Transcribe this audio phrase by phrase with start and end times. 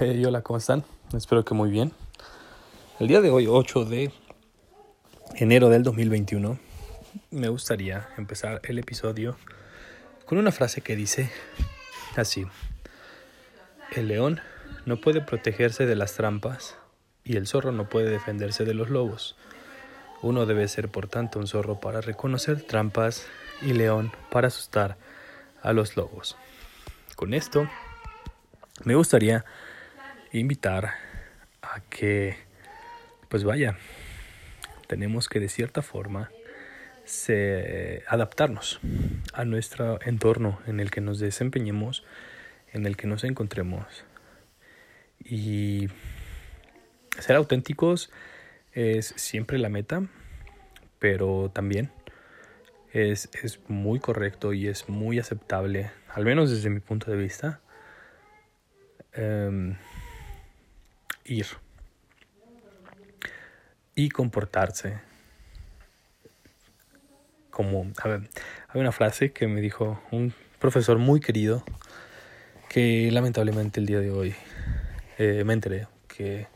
[0.00, 0.82] Hey, hola, ¿cómo están?
[1.12, 1.92] Espero que muy bien.
[2.98, 4.10] El día de hoy, 8 de
[5.36, 6.58] enero del 2021,
[7.30, 9.36] me gustaría empezar el episodio
[10.26, 11.30] con una frase que dice
[12.16, 12.44] así.
[13.92, 14.40] El león
[14.84, 16.74] no puede protegerse de las trampas
[17.22, 19.36] y el zorro no puede defenderse de los lobos.
[20.22, 23.26] Uno debe ser, por tanto, un zorro para reconocer trampas
[23.62, 24.96] y león para asustar
[25.62, 26.36] a los lobos.
[27.14, 27.68] Con esto,
[28.82, 29.44] me gustaría
[30.38, 30.94] invitar
[31.62, 32.36] a que,
[33.28, 33.76] pues vaya,
[34.86, 36.30] tenemos que de cierta forma
[38.08, 38.80] adaptarnos
[39.34, 42.04] a nuestro entorno en el que nos desempeñemos,
[42.72, 44.04] en el que nos encontremos.
[45.22, 45.88] Y
[47.18, 48.10] ser auténticos
[48.72, 50.02] es siempre la meta,
[50.98, 51.90] pero también
[52.92, 57.60] es, es muy correcto y es muy aceptable, al menos desde mi punto de vista,
[59.16, 59.74] um,
[61.24, 61.46] ir
[63.94, 65.00] y comportarse
[67.50, 68.28] como a ver,
[68.68, 71.64] hay una frase que me dijo un profesor muy querido
[72.68, 74.34] que lamentablemente el día de hoy
[75.18, 76.48] eh, me enteré que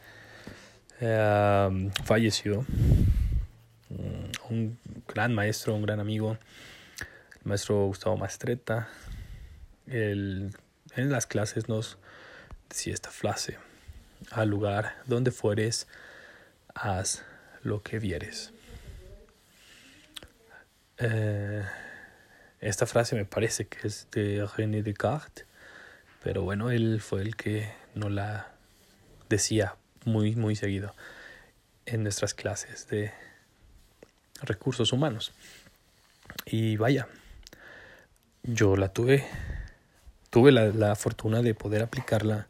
[1.01, 2.67] eh, falleció
[4.51, 8.89] un gran maestro, un gran amigo, el maestro Gustavo Mastreta.
[9.87, 10.55] El,
[10.97, 11.99] en las clases nos
[12.69, 13.57] decía esta frase,
[14.31, 15.87] al lugar donde fueres,
[16.75, 17.25] haz
[17.63, 18.53] lo que vieres.
[20.99, 21.65] Eh,
[22.61, 25.47] esta frase me parece que es de René Descartes,
[26.23, 28.53] pero bueno, él fue el que no la
[29.29, 30.95] decía muy, muy seguido
[31.87, 33.13] en nuestras clases de
[34.43, 35.33] recursos humanos.
[36.47, 37.09] Y vaya,
[38.43, 39.25] yo la tuve,
[40.31, 42.49] tuve la, la fortuna de poder aplicarla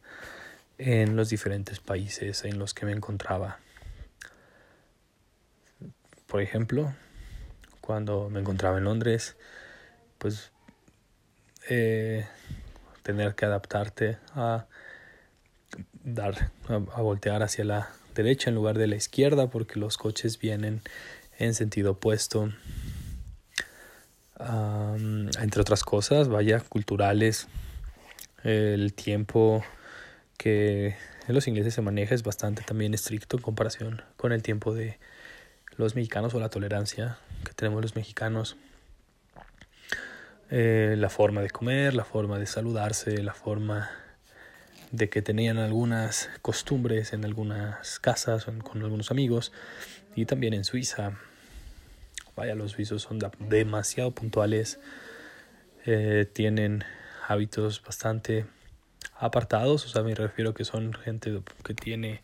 [0.79, 3.59] en los diferentes países en los que me encontraba.
[6.27, 6.95] Por ejemplo,
[7.81, 9.37] cuando me encontraba en Londres,
[10.19, 10.53] pues
[11.69, 12.27] eh,
[13.03, 14.67] tener que adaptarte a
[16.05, 20.83] dar, a, voltear hacia la derecha en lugar de la izquierda porque los coches vienen
[21.39, 22.53] en sentido opuesto.
[24.39, 27.49] entre otras cosas, vaya, culturales,
[28.45, 29.65] el tiempo
[30.39, 34.73] que en los ingleses se maneja es bastante también estricto en comparación con el tiempo
[34.73, 34.99] de
[35.77, 38.57] los mexicanos o la tolerancia que tenemos los mexicanos.
[40.51, 43.91] Eh, la forma de comer, la forma de saludarse, la forma
[44.91, 49.53] de que tenían algunas costumbres en algunas casas con algunos amigos
[50.17, 51.13] y también en Suiza.
[52.35, 54.79] Vaya, los suizos son demasiado puntuales,
[55.85, 56.85] eh, tienen
[57.27, 58.47] hábitos bastante
[59.19, 62.23] apartados, o sea, me refiero que son gente que tiene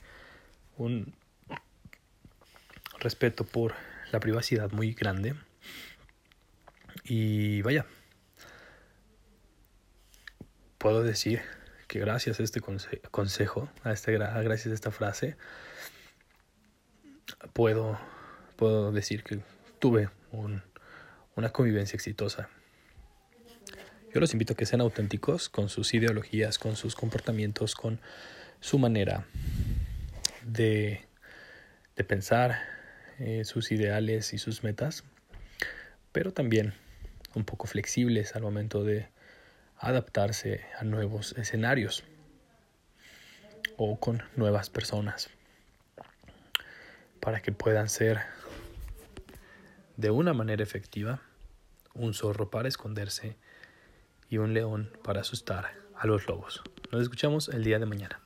[0.77, 1.15] un
[3.01, 3.75] respeto por
[4.13, 5.35] la privacidad muy grande.
[7.03, 7.85] Y vaya,
[10.79, 11.43] puedo decir
[11.89, 12.61] que gracias a este
[13.11, 15.37] consejo, a este, gracias a esta frase,
[17.53, 17.99] puedo,
[18.57, 19.41] puedo decir que
[19.81, 20.63] tuve un,
[21.35, 22.49] una convivencia exitosa
[24.15, 28.01] yo los invito a que sean auténticos con sus ideologías, con sus comportamientos, con
[28.61, 29.27] su manera
[30.47, 31.05] de,
[32.07, 32.61] pensar,
[33.19, 35.03] eh, sus ideales y sus metas,
[36.13, 36.75] pero también
[37.35, 39.09] un poco flexibles al momento de
[39.79, 42.05] adaptarse a nuevos escenarios
[43.77, 45.29] o con nuevas personas
[47.19, 48.21] para que puedan ser
[49.97, 51.21] de una manera efectiva
[51.95, 53.37] un zorro para esconderse
[54.35, 56.61] y un león para asustar a los lobos.
[56.91, 58.24] Nos escuchamos el día de mañana.